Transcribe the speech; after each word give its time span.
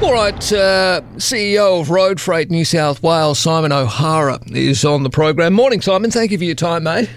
All 0.00 0.12
right, 0.12 0.52
uh, 0.52 1.00
CEO 1.16 1.80
of 1.80 1.90
Road 1.90 2.20
Freight 2.20 2.50
New 2.50 2.64
South 2.64 3.02
Wales, 3.02 3.40
Simon 3.40 3.72
O'Hara, 3.72 4.38
is 4.46 4.84
on 4.84 5.02
the 5.02 5.10
program. 5.10 5.54
Morning, 5.54 5.80
Simon. 5.80 6.12
Thank 6.12 6.30
you 6.30 6.38
for 6.38 6.44
your 6.44 6.54
time, 6.54 6.84
mate. 6.84 7.10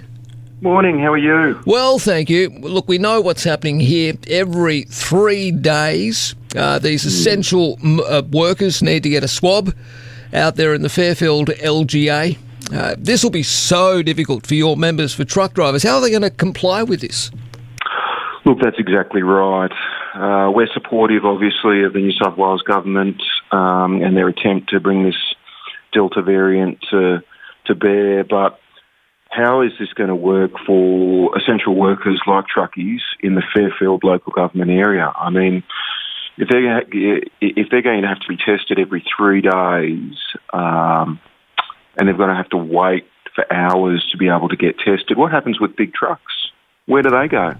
Morning, 0.61 0.99
how 0.99 1.13
are 1.13 1.17
you? 1.17 1.61
Well, 1.67 1.99
thank 1.99 2.27
you. 2.29 2.49
Look, 2.49 2.87
we 2.87 2.97
know 2.97 3.21
what's 3.21 3.43
happening 3.43 3.79
here 3.79 4.13
every 4.27 4.83
three 4.83 5.51
days. 5.51 6.33
Uh, 6.55 6.79
these 6.79 7.05
essential 7.05 7.77
uh, 7.83 8.23
workers 8.31 8.81
need 8.81 9.03
to 9.03 9.09
get 9.09 9.23
a 9.23 9.27
swab 9.27 9.75
out 10.33 10.55
there 10.55 10.73
in 10.73 10.81
the 10.81 10.89
Fairfield 10.89 11.49
LGA. 11.49 12.37
Uh, 12.73 12.95
this 12.97 13.23
will 13.23 13.29
be 13.29 13.43
so 13.43 14.01
difficult 14.01 14.47
for 14.47 14.55
your 14.55 14.75
members, 14.75 15.13
for 15.13 15.23
truck 15.23 15.53
drivers. 15.53 15.83
How 15.83 15.95
are 15.95 16.01
they 16.01 16.09
going 16.09 16.23
to 16.23 16.31
comply 16.31 16.81
with 16.81 17.01
this? 17.01 17.29
Look, 18.43 18.59
that's 18.59 18.79
exactly 18.79 19.21
right. 19.21 19.71
Uh, 20.15 20.51
we're 20.51 20.67
supportive, 20.73 21.25
obviously, 21.25 21.83
of 21.83 21.93
the 21.93 21.99
New 21.99 22.13
South 22.13 22.37
Wales 22.37 22.63
government 22.63 23.21
um, 23.51 24.01
and 24.01 24.17
their 24.17 24.27
attempt 24.27 24.71
to 24.71 24.79
bring 24.79 25.03
this 25.03 25.15
Delta 25.93 26.21
variant 26.21 26.79
to, 26.89 27.19
to 27.67 27.75
bear, 27.75 28.23
but 28.23 28.59
how 29.29 29.61
is 29.61 29.71
this 29.79 29.93
going 29.93 30.09
to 30.09 30.15
work 30.15 30.51
for 30.65 31.37
essential 31.37 31.75
workers 31.75 32.21
like 32.27 32.45
truckies 32.53 32.99
in 33.21 33.35
the 33.35 33.43
Fairfield 33.55 34.03
local 34.03 34.33
government 34.33 34.71
area? 34.71 35.11
I 35.15 35.29
mean, 35.29 35.63
if 36.37 36.49
they're 36.49 36.81
if 37.39 37.67
they're 37.69 37.81
going 37.81 38.01
to 38.01 38.07
have 38.07 38.19
to 38.19 38.27
be 38.27 38.37
tested 38.37 38.77
every 38.77 39.03
three 39.17 39.41
days, 39.41 40.17
um, 40.53 41.19
and 41.97 42.07
they're 42.07 42.17
going 42.17 42.29
to 42.29 42.35
have 42.35 42.49
to 42.49 42.57
wait 42.57 43.05
for 43.33 43.45
hours 43.51 44.05
to 44.11 44.17
be 44.17 44.27
able 44.27 44.49
to 44.49 44.57
get 44.57 44.77
tested, 44.79 45.17
what 45.17 45.31
happens 45.31 45.59
with 45.59 45.77
big 45.77 45.93
trucks? 45.93 46.33
Where 46.87 47.01
do 47.01 47.09
they 47.09 47.27
go? 47.29 47.53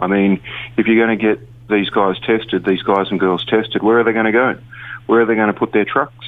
I 0.00 0.06
mean, 0.06 0.42
if 0.76 0.86
you're 0.86 1.06
going 1.06 1.18
to 1.18 1.22
get 1.22 1.46
these 1.68 1.88
guys 1.90 2.16
tested, 2.20 2.64
these 2.64 2.82
guys 2.82 3.06
and 3.10 3.18
girls 3.18 3.44
tested, 3.46 3.82
where 3.82 4.00
are 4.00 4.04
they 4.04 4.12
going 4.12 4.26
to 4.26 4.32
go? 4.32 4.58
Where 5.06 5.22
are 5.22 5.26
they 5.26 5.34
going 5.34 5.52
to 5.52 5.58
put 5.58 5.72
their 5.72 5.84
trucks? 5.84 6.26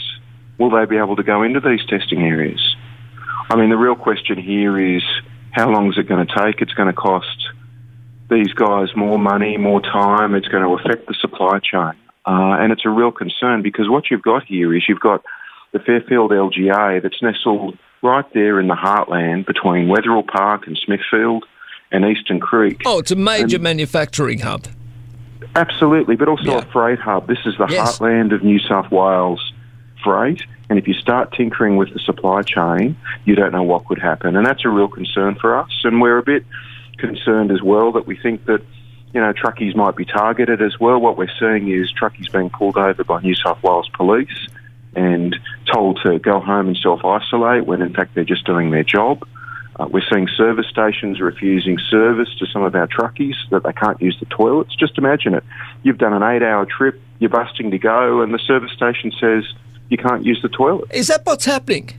Will 0.58 0.70
they 0.70 0.84
be 0.86 0.96
able 0.96 1.16
to 1.16 1.22
go 1.22 1.42
into 1.42 1.60
these 1.60 1.84
testing 1.86 2.22
areas? 2.22 2.76
I 3.50 3.56
mean, 3.56 3.70
the 3.70 3.76
real 3.76 3.94
question 3.94 4.38
here 4.38 4.78
is 4.78 5.02
how 5.52 5.70
long 5.70 5.88
is 5.90 5.98
it 5.98 6.08
going 6.08 6.26
to 6.26 6.34
take? 6.34 6.60
It's 6.60 6.72
going 6.72 6.88
to 6.88 6.94
cost 6.94 7.48
these 8.28 8.52
guys 8.52 8.88
more 8.96 9.18
money, 9.18 9.56
more 9.56 9.80
time. 9.80 10.34
It's 10.34 10.48
going 10.48 10.64
to 10.64 10.82
affect 10.82 11.06
the 11.06 11.14
supply 11.20 11.60
chain. 11.60 11.92
Uh, 12.26 12.58
and 12.58 12.72
it's 12.72 12.84
a 12.84 12.90
real 12.90 13.12
concern 13.12 13.62
because 13.62 13.88
what 13.88 14.10
you've 14.10 14.22
got 14.22 14.44
here 14.44 14.74
is 14.74 14.84
you've 14.88 15.00
got 15.00 15.22
the 15.72 15.78
Fairfield 15.78 16.32
LGA 16.32 17.02
that's 17.02 17.22
nestled 17.22 17.78
right 18.02 18.24
there 18.34 18.58
in 18.58 18.66
the 18.66 18.74
heartland 18.74 19.46
between 19.46 19.88
Wetherill 19.88 20.26
Park 20.26 20.66
and 20.66 20.78
Smithfield 20.84 21.44
and 21.92 22.04
Eastern 22.04 22.40
Creek. 22.40 22.82
Oh, 22.86 22.98
it's 22.98 23.10
a 23.10 23.16
major 23.16 23.58
manufacturing 23.58 24.40
hub. 24.40 24.66
Absolutely, 25.54 26.16
but 26.16 26.28
also 26.28 26.44
Yeah. 26.50 26.58
a 26.58 26.62
freight 26.66 26.98
hub. 26.98 27.26
This 27.28 27.38
is 27.46 27.56
the 27.56 27.66
Yes. 27.68 27.98
heartland 27.98 28.32
of 28.32 28.42
New 28.42 28.58
South 28.58 28.90
Wales 28.90 29.52
freight. 30.02 30.42
And 30.68 30.78
if 30.78 30.88
you 30.88 30.94
start 30.94 31.32
tinkering 31.32 31.76
with 31.76 31.92
the 31.92 32.00
supply 32.00 32.42
chain, 32.42 32.96
you 33.24 33.34
don't 33.36 33.52
know 33.52 33.62
what 33.62 33.84
could 33.86 33.98
happen. 34.00 34.36
And 34.36 34.44
that's 34.44 34.64
a 34.64 34.68
real 34.68 34.88
concern 34.88 35.36
for 35.36 35.56
us. 35.58 35.70
And 35.84 36.00
we're 36.00 36.18
a 36.18 36.22
bit 36.22 36.44
concerned 36.98 37.50
as 37.52 37.62
well 37.62 37.92
that 37.92 38.06
we 38.06 38.16
think 38.16 38.44
that, 38.46 38.60
you 39.14 39.20
know, 39.20 39.32
truckies 39.32 39.76
might 39.76 39.94
be 39.96 40.04
targeted 40.04 40.60
as 40.60 40.78
well. 40.80 40.98
What 40.98 41.16
we're 41.16 41.30
seeing 41.38 41.68
is 41.68 41.92
truckies 41.92 42.30
being 42.32 42.50
pulled 42.50 42.76
over 42.76 43.04
by 43.04 43.20
New 43.20 43.34
South 43.34 43.62
Wales 43.62 43.88
police 43.94 44.48
and 44.96 45.36
told 45.72 46.00
to 46.02 46.18
go 46.18 46.40
home 46.40 46.68
and 46.68 46.76
self-isolate 46.76 47.66
when 47.66 47.80
in 47.82 47.92
fact 47.92 48.14
they're 48.14 48.24
just 48.24 48.44
doing 48.44 48.70
their 48.70 48.82
job. 48.84 49.22
Uh, 49.78 49.86
we're 49.90 50.02
seeing 50.10 50.26
service 50.36 50.66
stations 50.70 51.20
refusing 51.20 51.78
service 51.90 52.28
to 52.38 52.46
some 52.46 52.62
of 52.62 52.74
our 52.74 52.86
truckies 52.86 53.34
that 53.50 53.62
they 53.62 53.72
can't 53.72 54.00
use 54.00 54.16
the 54.20 54.26
toilets. 54.26 54.74
Just 54.74 54.96
imagine 54.96 55.34
it. 55.34 55.44
You've 55.82 55.98
done 55.98 56.14
an 56.14 56.22
eight-hour 56.22 56.66
trip, 56.66 56.98
you're 57.18 57.30
busting 57.30 57.70
to 57.70 57.78
go, 57.78 58.22
and 58.22 58.32
the 58.32 58.38
service 58.38 58.72
station 58.72 59.12
says 59.20 59.44
you 59.90 59.98
can't 59.98 60.24
use 60.24 60.40
the 60.42 60.48
toilet. 60.48 60.90
Is 60.94 61.08
that 61.08 61.26
what's 61.26 61.44
happening? 61.44 61.90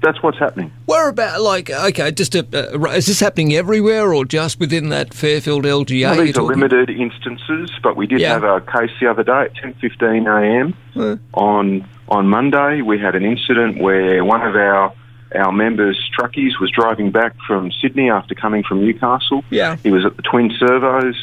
That's 0.00 0.22
what's 0.22 0.38
happening. 0.38 0.70
Where 0.86 1.08
about, 1.08 1.40
like, 1.40 1.70
okay, 1.70 2.12
just 2.12 2.36
a, 2.36 2.46
uh, 2.54 2.84
is 2.90 3.06
this 3.06 3.18
happening 3.18 3.52
everywhere 3.54 4.14
or 4.14 4.24
just 4.24 4.60
within 4.60 4.90
that 4.90 5.12
Fairfield 5.12 5.64
LGA? 5.64 6.04
Well, 6.16 6.24
these 6.24 6.38
are 6.38 6.42
limited 6.42 6.88
instances, 6.88 7.72
but 7.82 7.96
we 7.96 8.06
did 8.06 8.20
Yeah. 8.20 8.34
have 8.34 8.44
a 8.44 8.60
case 8.60 8.92
the 9.00 9.08
other 9.10 9.24
day 9.24 9.40
at 9.46 9.54
10:15 9.56 10.28
a.m. 10.28 10.74
Huh. 10.94 11.16
on 11.34 11.84
on 12.08 12.28
Monday. 12.28 12.80
We 12.80 12.98
had 13.00 13.16
an 13.16 13.24
incident 13.24 13.78
where 13.82 14.24
one 14.24 14.40
of 14.42 14.54
our 14.54 14.92
our 15.34 15.52
members, 15.52 15.98
truckies, 16.18 16.58
was 16.60 16.70
driving 16.70 17.10
back 17.10 17.34
from 17.46 17.70
Sydney 17.82 18.10
after 18.10 18.34
coming 18.34 18.62
from 18.62 18.80
Newcastle. 18.80 19.44
Yeah. 19.50 19.76
He 19.82 19.90
was 19.90 20.04
at 20.06 20.16
the 20.16 20.22
Twin 20.22 20.50
Servos, 20.58 21.16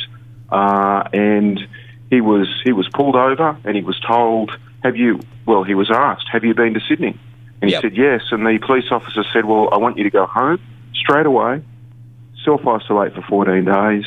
uh, 0.52 1.08
and 1.12 1.60
he 2.10 2.22
was 2.22 2.48
he 2.64 2.72
was 2.72 2.88
pulled 2.94 3.16
over, 3.16 3.58
and 3.64 3.76
he 3.76 3.82
was 3.84 4.00
told, 4.00 4.52
"Have 4.84 4.96
you?" 4.96 5.20
Well, 5.46 5.64
he 5.64 5.74
was 5.74 5.90
asked, 5.92 6.28
"Have 6.32 6.44
you 6.44 6.54
been 6.54 6.74
to 6.76 6.80
Sydney?" 6.88 7.18
And 7.62 7.70
he 7.70 7.74
Yep. 7.74 7.82
said, 7.82 7.98
"Yes." 7.98 8.22
And 8.32 8.46
the 8.46 8.58
police 8.60 8.92
officer 8.92 9.24
said, 9.34 9.46
"Well, 9.46 9.70
I 9.72 9.78
want 9.78 9.98
you 9.98 10.04
to 10.04 10.10
go 10.10 10.26
home 10.26 10.60
straight 10.94 11.26
away, 11.26 11.62
self 12.44 12.66
isolate 12.68 13.14
for 13.16 13.22
14 13.24 13.66
days, 13.66 14.06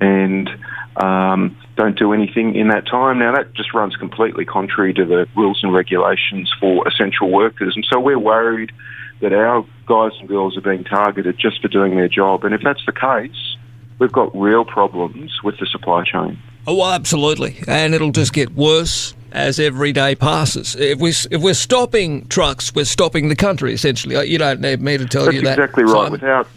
and 0.00 0.50
um, 0.96 1.56
don't 1.76 1.98
do 1.98 2.12
anything 2.12 2.54
in 2.54 2.68
that 2.68 2.86
time." 2.86 3.18
Now 3.18 3.32
that 3.34 3.54
just 3.54 3.72
runs 3.72 3.96
completely 3.96 4.44
contrary 4.44 4.92
to 4.94 5.06
the 5.06 5.26
rules 5.34 5.60
and 5.62 5.72
regulations 5.72 6.52
for 6.60 6.86
essential 6.86 7.30
workers, 7.30 7.74
and 7.74 7.86
so 7.90 7.98
we're 7.98 8.18
worried 8.18 8.70
that 9.20 9.32
our 9.32 9.64
guys 9.86 10.12
and 10.18 10.28
girls 10.28 10.56
are 10.56 10.62
being 10.62 10.84
targeted 10.84 11.38
just 11.38 11.60
for 11.60 11.68
doing 11.68 11.96
their 11.96 12.08
job. 12.08 12.44
And 12.44 12.54
if 12.54 12.62
that's 12.62 12.84
the 12.86 12.92
case, 12.92 13.56
we've 13.98 14.12
got 14.12 14.34
real 14.36 14.64
problems 14.64 15.38
with 15.42 15.58
the 15.58 15.66
supply 15.66 16.04
chain. 16.04 16.38
Oh, 16.66 16.74
well, 16.76 16.92
absolutely, 16.92 17.56
and 17.66 17.94
it'll 17.94 18.12
just 18.12 18.32
get 18.32 18.54
worse 18.54 19.14
as 19.32 19.58
every 19.58 19.92
day 19.92 20.14
passes. 20.14 20.76
If 20.76 20.98
we 20.98 21.10
if 21.30 21.40
we're 21.40 21.54
stopping 21.54 22.26
trucks, 22.28 22.74
we're 22.74 22.84
stopping 22.84 23.28
the 23.28 23.36
country. 23.36 23.72
Essentially, 23.72 24.28
you 24.28 24.38
don't 24.38 24.60
need 24.60 24.80
me 24.80 24.98
to 24.98 25.06
tell 25.06 25.24
That's 25.24 25.36
you 25.36 25.42
that. 25.42 25.58
exactly 25.58 25.84
right. 25.84 25.92
Simon. 25.92 26.12
Without 26.12 26.48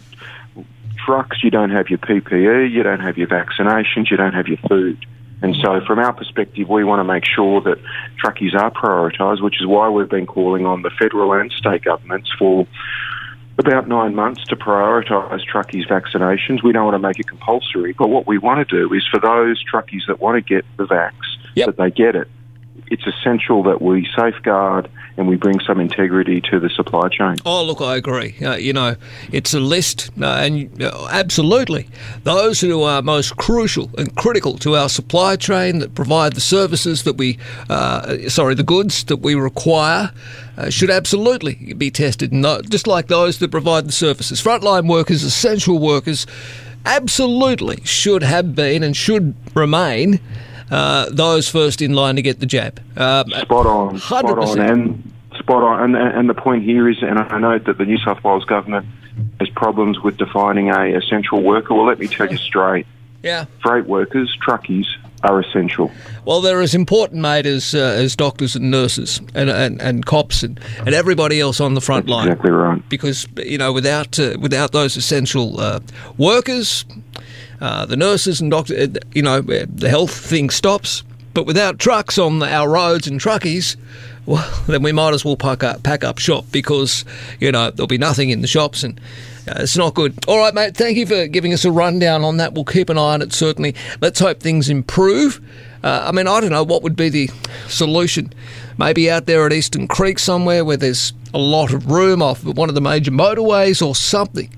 trucks, 1.04 1.42
you 1.42 1.50
don't 1.50 1.70
have 1.70 1.88
your 1.88 1.98
PPE, 1.98 2.70
you 2.70 2.82
don't 2.82 3.00
have 3.00 3.16
your 3.18 3.28
vaccinations, 3.28 4.10
you 4.10 4.16
don't 4.16 4.34
have 4.34 4.48
your 4.48 4.58
food. 4.68 5.04
And 5.44 5.54
so, 5.56 5.78
from 5.86 5.98
our 5.98 6.14
perspective, 6.14 6.70
we 6.70 6.84
want 6.84 7.00
to 7.00 7.04
make 7.04 7.26
sure 7.26 7.60
that 7.60 7.76
truckies 8.24 8.54
are 8.54 8.70
prioritised, 8.70 9.42
which 9.42 9.60
is 9.60 9.66
why 9.66 9.90
we've 9.90 10.08
been 10.08 10.24
calling 10.24 10.64
on 10.64 10.80
the 10.80 10.88
federal 10.98 11.34
and 11.34 11.52
state 11.52 11.84
governments 11.84 12.32
for 12.38 12.66
about 13.58 13.86
nine 13.86 14.14
months 14.14 14.42
to 14.44 14.56
prioritise 14.56 15.42
truckies' 15.44 15.86
vaccinations. 15.86 16.62
We 16.64 16.72
don't 16.72 16.86
want 16.86 16.94
to 16.94 16.98
make 16.98 17.20
it 17.20 17.28
compulsory, 17.28 17.92
but 17.92 18.08
what 18.08 18.26
we 18.26 18.38
want 18.38 18.66
to 18.66 18.74
do 18.88 18.94
is 18.94 19.06
for 19.06 19.20
those 19.20 19.62
truckies 19.70 20.06
that 20.08 20.18
want 20.18 20.36
to 20.36 20.40
get 20.40 20.64
the 20.78 20.84
vax, 20.84 21.12
Yep. 21.56 21.66
that 21.66 21.76
they 21.76 21.90
get 21.90 22.16
it. 22.16 22.28
It's 22.86 23.06
essential 23.06 23.64
that 23.64 23.82
we 23.82 24.08
safeguard 24.16 24.88
and 25.16 25.28
we 25.28 25.36
bring 25.36 25.60
some 25.60 25.80
integrity 25.80 26.40
to 26.40 26.58
the 26.58 26.68
supply 26.70 27.08
chain. 27.08 27.36
Oh, 27.46 27.64
look, 27.64 27.80
I 27.80 27.96
agree. 27.96 28.34
Uh, 28.42 28.56
you 28.56 28.72
know, 28.72 28.96
it's 29.32 29.54
a 29.54 29.60
list, 29.60 30.10
uh, 30.20 30.26
and 30.26 30.82
uh, 30.82 31.08
absolutely, 31.10 31.88
those 32.24 32.60
who 32.60 32.82
are 32.82 33.00
most 33.02 33.36
crucial 33.36 33.90
and 33.96 34.14
critical 34.16 34.58
to 34.58 34.76
our 34.76 34.88
supply 34.88 35.36
chain 35.36 35.78
that 35.78 35.94
provide 35.94 36.32
the 36.32 36.40
services 36.40 37.04
that 37.04 37.16
we, 37.16 37.38
uh, 37.70 38.28
sorry, 38.28 38.54
the 38.54 38.62
goods 38.64 39.04
that 39.04 39.18
we 39.18 39.34
require, 39.34 40.10
uh, 40.56 40.70
should 40.70 40.90
absolutely 40.90 41.74
be 41.74 41.90
tested. 41.90 42.32
Just 42.68 42.86
like 42.86 43.08
those 43.08 43.38
that 43.38 43.50
provide 43.50 43.86
the 43.86 43.92
services, 43.92 44.42
frontline 44.42 44.88
workers, 44.88 45.22
essential 45.22 45.78
workers, 45.78 46.26
absolutely 46.86 47.80
should 47.84 48.22
have 48.22 48.54
been 48.54 48.82
and 48.82 48.96
should 48.96 49.34
remain. 49.54 50.20
Uh, 50.70 51.06
those 51.10 51.48
first 51.48 51.82
in 51.82 51.94
line 51.94 52.16
to 52.16 52.22
get 52.22 52.40
the 52.40 52.46
jab. 52.46 52.80
Um, 52.96 53.30
Spot 53.30 53.66
on, 53.66 53.98
spot 53.98 54.24
on, 54.24 54.36
100%. 54.36 54.70
and 54.70 55.12
spot 55.38 55.62
on. 55.62 55.94
And, 55.94 55.96
and 55.96 56.28
the 56.28 56.34
point 56.34 56.64
here 56.64 56.88
is, 56.88 57.02
and 57.02 57.18
I 57.18 57.38
note 57.38 57.64
that 57.64 57.78
the 57.78 57.84
New 57.84 57.98
South 57.98 58.22
Wales 58.24 58.44
government 58.44 58.86
has 59.40 59.48
problems 59.50 60.00
with 60.00 60.16
defining 60.16 60.70
a 60.70 60.96
essential 60.96 61.42
worker. 61.42 61.74
Well, 61.74 61.86
let 61.86 61.98
me 61.98 62.08
tell 62.08 62.30
you 62.30 62.38
straight: 62.38 62.86
yeah. 63.22 63.44
freight 63.62 63.86
workers, 63.86 64.36
truckies, 64.44 64.86
are 65.24 65.40
essential. 65.40 65.90
Well, 66.24 66.40
they're 66.40 66.60
as 66.60 66.74
important, 66.74 67.20
mate, 67.22 67.46
as 67.46 67.74
uh, 67.74 67.78
as 67.78 68.14
doctors 68.14 68.54
and 68.54 68.70
nurses 68.70 69.20
and 69.34 69.50
and, 69.50 69.80
and 69.80 70.04
cops 70.06 70.42
and, 70.42 70.60
and 70.78 70.94
everybody 70.94 71.40
else 71.40 71.60
on 71.60 71.74
the 71.74 71.80
front 71.80 72.08
line. 72.08 72.28
Exactly 72.28 72.50
right. 72.50 72.88
Because 72.88 73.26
you 73.36 73.58
know, 73.58 73.72
without 73.72 74.18
uh, 74.18 74.36
without 74.40 74.72
those 74.72 74.96
essential 74.96 75.60
uh, 75.60 75.80
workers, 76.18 76.84
uh, 77.60 77.86
the 77.86 77.96
nurses 77.96 78.40
and 78.40 78.50
doctors, 78.50 78.96
uh, 78.96 79.00
you 79.12 79.22
know, 79.22 79.38
uh, 79.38 79.66
the 79.68 79.88
health 79.88 80.14
thing 80.14 80.50
stops. 80.50 81.02
But 81.32 81.46
without 81.46 81.78
trucks 81.78 82.16
on 82.16 82.42
our 82.42 82.68
roads 82.68 83.08
and 83.08 83.20
truckies, 83.20 83.76
well, 84.26 84.62
then 84.66 84.82
we 84.82 84.92
might 84.92 85.14
as 85.14 85.24
well 85.24 85.36
pack 85.36 85.62
up 85.62 85.82
pack 85.82 86.04
up 86.04 86.18
shop 86.18 86.44
because 86.52 87.04
you 87.40 87.50
know 87.52 87.70
there'll 87.70 87.88
be 87.88 87.98
nothing 87.98 88.30
in 88.30 88.40
the 88.40 88.46
shops 88.48 88.82
and. 88.82 89.00
Uh, 89.46 89.56
it's 89.58 89.76
not 89.76 89.92
good. 89.92 90.14
All 90.26 90.38
right, 90.38 90.54
mate. 90.54 90.74
Thank 90.74 90.96
you 90.96 91.04
for 91.04 91.26
giving 91.26 91.52
us 91.52 91.66
a 91.66 91.70
rundown 91.70 92.24
on 92.24 92.38
that. 92.38 92.54
We'll 92.54 92.64
keep 92.64 92.88
an 92.88 92.96
eye 92.96 93.12
on 93.12 93.20
it, 93.20 93.34
certainly. 93.34 93.74
Let's 94.00 94.18
hope 94.18 94.40
things 94.40 94.70
improve. 94.70 95.38
Uh, 95.82 96.06
I 96.08 96.12
mean, 96.12 96.26
I 96.26 96.40
don't 96.40 96.48
know 96.48 96.62
what 96.62 96.82
would 96.82 96.96
be 96.96 97.10
the 97.10 97.28
solution. 97.68 98.32
Maybe 98.78 99.10
out 99.10 99.26
there 99.26 99.44
at 99.44 99.52
Eastern 99.52 99.86
Creek 99.86 100.18
somewhere 100.18 100.64
where 100.64 100.78
there's 100.78 101.12
a 101.34 101.38
lot 101.38 101.74
of 101.74 101.90
room 101.90 102.22
off 102.22 102.42
one 102.42 102.70
of 102.70 102.74
the 102.74 102.80
major 102.80 103.10
motorways 103.10 103.86
or 103.86 103.94
something. 103.94 104.50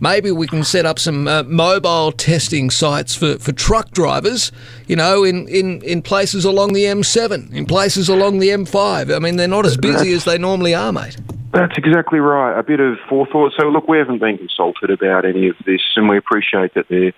Maybe 0.00 0.30
we 0.30 0.46
can 0.46 0.64
set 0.64 0.86
up 0.86 0.98
some 0.98 1.28
uh, 1.28 1.42
mobile 1.44 2.12
testing 2.12 2.70
sites 2.70 3.14
for, 3.14 3.38
for 3.38 3.52
truck 3.52 3.90
drivers, 3.92 4.50
you 4.86 4.96
know, 4.96 5.22
in, 5.24 5.46
in, 5.48 5.82
in 5.82 6.02
places 6.02 6.44
along 6.44 6.72
the 6.72 6.84
M7, 6.84 7.52
in 7.52 7.66
places 7.66 8.08
along 8.08 8.38
the 8.38 8.48
M5. 8.48 9.14
I 9.14 9.18
mean, 9.18 9.36
they're 9.36 9.46
not 9.48 9.66
as 9.66 9.76
busy 9.76 10.12
as 10.12 10.24
they 10.24 10.38
normally 10.38 10.74
are, 10.74 10.92
mate. 10.92 11.16
That's 11.52 11.76
exactly 11.76 12.20
right. 12.20 12.58
A 12.58 12.62
bit 12.62 12.80
of 12.80 12.96
forethought. 13.08 13.52
So, 13.58 13.68
look, 13.68 13.88
we 13.88 13.98
haven't 13.98 14.20
been 14.20 14.38
consulted 14.38 14.90
about 14.90 15.24
any 15.24 15.48
of 15.48 15.56
this, 15.66 15.80
and 15.96 16.08
we 16.08 16.16
appreciate 16.16 16.74
that 16.74 16.88
the 16.88 17.12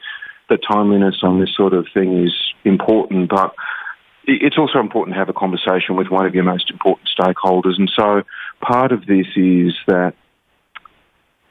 timeliness 0.70 1.16
on 1.22 1.40
this 1.40 1.54
sort 1.56 1.72
of 1.72 1.86
thing 1.94 2.24
is 2.24 2.34
important, 2.64 3.30
but 3.30 3.54
it's 4.24 4.56
also 4.56 4.78
important 4.78 5.14
to 5.14 5.18
have 5.18 5.28
a 5.28 5.32
conversation 5.32 5.96
with 5.96 6.08
one 6.08 6.26
of 6.26 6.34
your 6.34 6.44
most 6.44 6.70
important 6.70 7.08
stakeholders. 7.18 7.78
And 7.78 7.90
so, 7.94 8.22
part 8.60 8.92
of 8.92 9.06
this 9.06 9.26
is 9.36 9.74
that 9.86 10.14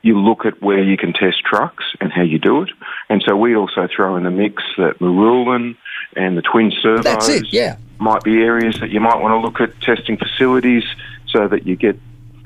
you 0.02 0.20
look 0.20 0.46
at 0.46 0.62
where 0.62 0.84
you 0.84 0.98
can 0.98 1.14
test 1.14 1.44
trucks 1.44 1.84
and 2.00 2.12
how 2.12 2.24
you 2.24 2.40
do 2.40 2.64
it. 2.64 2.70
And 3.10 3.24
so 3.26 3.36
we 3.36 3.56
also 3.56 3.88
throw 3.94 4.16
in 4.16 4.24
the 4.24 4.32
mix 4.32 4.64
that 4.78 5.00
Marulan 5.00 5.76
and 6.16 6.38
the 6.38 6.42
Twin 6.42 6.72
Servos 6.82 7.30
it, 7.30 7.54
yeah. 7.54 7.78
might 8.00 8.24
be 8.24 8.42
areas 8.42 8.80
that 8.80 8.90
you 8.90 9.00
might 9.00 9.22
want 9.22 9.34
to 9.34 9.38
look 9.38 9.62
at 9.62 9.80
testing 9.82 10.18
facilities 10.18 10.84
so 11.28 11.48
that 11.48 11.68
you 11.68 11.76
get, 11.76 11.98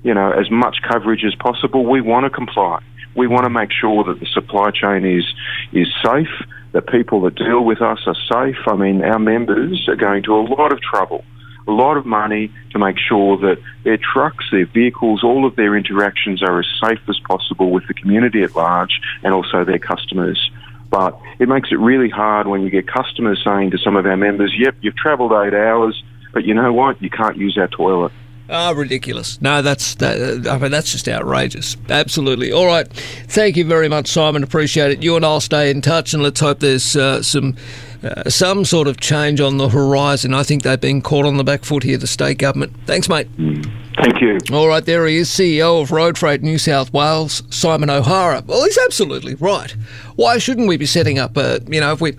you 0.03 0.13
know, 0.13 0.31
as 0.31 0.51
much 0.51 0.77
coverage 0.81 1.23
as 1.23 1.35
possible. 1.35 1.85
We 1.85 2.01
want 2.01 2.25
to 2.25 2.29
comply. 2.29 2.83
We 3.15 3.27
want 3.27 3.45
to 3.45 3.49
make 3.49 3.71
sure 3.71 4.03
that 4.03 4.19
the 4.19 4.25
supply 4.25 4.71
chain 4.71 5.05
is 5.05 5.23
is 5.71 5.87
safe, 6.03 6.27
that 6.73 6.87
people 6.87 7.21
that 7.21 7.35
deal 7.35 7.63
with 7.63 7.81
us 7.81 7.99
are 8.05 8.15
safe. 8.29 8.57
I 8.67 8.75
mean, 8.75 9.01
our 9.01 9.19
members 9.19 9.87
are 9.87 9.95
going 9.95 10.23
to 10.23 10.35
a 10.35 10.41
lot 10.41 10.73
of 10.73 10.81
trouble 10.81 11.23
a 11.67 11.71
lot 11.71 11.97
of 11.97 12.05
money 12.05 12.51
to 12.71 12.79
make 12.79 12.97
sure 12.99 13.37
that 13.37 13.57
their 13.83 13.97
trucks, 13.97 14.45
their 14.51 14.65
vehicles, 14.65 15.23
all 15.23 15.45
of 15.45 15.55
their 15.55 15.75
interactions 15.75 16.43
are 16.43 16.59
as 16.59 16.67
safe 16.83 16.99
as 17.09 17.19
possible 17.27 17.71
with 17.71 17.87
the 17.87 17.93
community 17.93 18.43
at 18.43 18.55
large 18.55 18.99
and 19.23 19.33
also 19.33 19.63
their 19.63 19.79
customers. 19.79 20.51
But 20.89 21.19
it 21.39 21.49
makes 21.49 21.69
it 21.71 21.79
really 21.79 22.09
hard 22.09 22.47
when 22.47 22.61
you 22.61 22.69
get 22.69 22.87
customers 22.87 23.41
saying 23.43 23.71
to 23.71 23.77
some 23.77 23.95
of 23.95 24.05
our 24.05 24.17
members, 24.17 24.53
yep, 24.57 24.75
you've 24.81 24.95
travelled 24.95 25.31
eight 25.31 25.53
hours, 25.53 26.01
but 26.33 26.45
you 26.45 26.53
know 26.53 26.71
what? 26.71 27.01
You 27.01 27.09
can't 27.09 27.37
use 27.37 27.57
our 27.57 27.67
toilet. 27.67 28.11
Ah, 28.47 28.69
oh, 28.69 28.73
ridiculous! 28.75 29.41
No, 29.41 29.63
that's 29.63 29.95
that, 29.95 30.47
I 30.47 30.57
mean 30.59 30.71
that's 30.71 30.91
just 30.91 31.09
outrageous. 31.09 31.77
Absolutely. 31.89 32.51
All 32.51 32.67
right, 32.67 32.87
thank 33.27 33.57
you 33.57 33.65
very 33.65 33.89
much, 33.89 34.07
Simon. 34.07 34.43
Appreciate 34.43 34.91
it. 34.91 35.01
You 35.03 35.15
and 35.15 35.25
I'll 35.25 35.41
stay 35.41 35.71
in 35.71 35.81
touch, 35.81 36.13
and 36.13 36.21
let's 36.21 36.39
hope 36.39 36.59
there's 36.59 36.95
uh, 36.95 37.23
some 37.23 37.55
uh, 38.03 38.29
some 38.29 38.63
sort 38.63 38.87
of 38.87 38.99
change 38.99 39.41
on 39.41 39.57
the 39.57 39.69
horizon. 39.69 40.35
I 40.35 40.43
think 40.43 40.61
they've 40.61 40.79
been 40.79 41.01
caught 41.01 41.25
on 41.25 41.37
the 41.37 41.43
back 41.43 41.63
foot 41.63 41.81
here, 41.81 41.97
the 41.97 42.05
state 42.05 42.37
government. 42.37 42.73
Thanks, 42.85 43.09
mate. 43.09 43.27
Thank 43.35 44.21
you. 44.21 44.37
All 44.53 44.67
right, 44.67 44.85
there 44.85 45.07
he 45.07 45.17
is, 45.17 45.29
CEO 45.29 45.81
of 45.81 45.91
Road 45.91 46.15
Freight 46.15 46.43
New 46.43 46.59
South 46.59 46.93
Wales, 46.93 47.41
Simon 47.49 47.89
O'Hara. 47.89 48.43
Well, 48.45 48.63
he's 48.63 48.77
absolutely 48.77 49.33
right. 49.35 49.71
Why 50.17 50.37
shouldn't 50.37 50.67
we 50.67 50.77
be 50.77 50.85
setting 50.85 51.17
up 51.17 51.35
a, 51.35 51.61
you 51.67 51.79
know, 51.79 51.93
if 51.93 52.01
we 52.01 52.15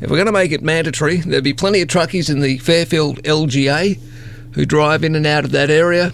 if 0.00 0.10
we're 0.10 0.16
going 0.16 0.26
to 0.26 0.32
make 0.32 0.52
it 0.52 0.62
mandatory, 0.62 1.16
there'd 1.18 1.44
be 1.44 1.54
plenty 1.54 1.82
of 1.82 1.88
truckies 1.88 2.30
in 2.30 2.40
the 2.40 2.58
Fairfield 2.58 3.22
LGA 3.24 3.98
who 4.56 4.64
drive 4.64 5.04
in 5.04 5.14
and 5.14 5.26
out 5.26 5.44
of 5.44 5.52
that 5.52 5.70
area. 5.70 6.12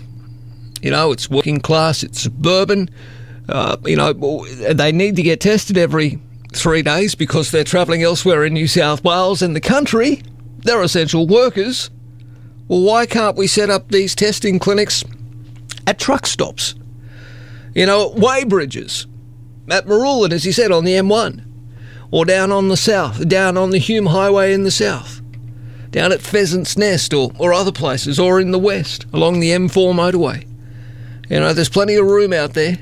You 0.82 0.90
know, 0.90 1.12
it's 1.12 1.30
working 1.30 1.60
class, 1.60 2.02
it's 2.02 2.22
suburban. 2.22 2.90
Uh, 3.48 3.76
you 3.84 3.96
know, 3.96 4.12
they 4.74 4.90
need 4.90 5.16
to 5.16 5.22
get 5.22 5.40
tested 5.40 5.78
every 5.78 6.18
three 6.52 6.82
days 6.82 7.14
because 7.14 7.50
they're 7.50 7.64
travelling 7.64 8.02
elsewhere 8.02 8.44
in 8.44 8.52
New 8.52 8.66
South 8.66 9.04
Wales 9.04 9.42
and 9.42 9.54
the 9.54 9.60
country. 9.60 10.22
They're 10.58 10.82
essential 10.82 11.26
workers. 11.26 11.90
Well, 12.66 12.82
why 12.82 13.06
can't 13.06 13.36
we 13.36 13.46
set 13.46 13.70
up 13.70 13.88
these 13.88 14.14
testing 14.14 14.58
clinics 14.58 15.04
at 15.86 16.00
truck 16.00 16.26
stops? 16.26 16.74
You 17.76 17.86
know, 17.86 18.10
at 18.10 18.16
weighbridges, 18.18 19.06
at 19.70 19.86
Marulan, 19.86 20.32
as 20.32 20.42
he 20.42 20.50
said, 20.50 20.72
on 20.72 20.84
the 20.84 20.94
M1, 20.94 21.44
or 22.10 22.24
down 22.24 22.50
on 22.50 22.68
the 22.68 22.76
south, 22.76 23.28
down 23.28 23.56
on 23.56 23.70
the 23.70 23.78
Hume 23.78 24.06
Highway 24.06 24.52
in 24.52 24.64
the 24.64 24.72
south 24.72 25.21
down 25.92 26.10
at 26.10 26.20
Pheasant's 26.20 26.76
Nest 26.76 27.14
or, 27.14 27.30
or 27.38 27.52
other 27.52 27.70
places, 27.70 28.18
or 28.18 28.40
in 28.40 28.50
the 28.50 28.58
west 28.58 29.06
along 29.12 29.38
the 29.38 29.50
M4 29.50 29.94
motorway. 29.94 30.44
You 31.28 31.38
know, 31.38 31.52
there's 31.52 31.68
plenty 31.68 31.94
of 31.94 32.06
room 32.06 32.32
out 32.32 32.54
there. 32.54 32.78